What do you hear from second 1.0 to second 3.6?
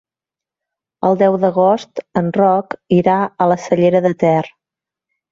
El deu d'agost en Roc irà a la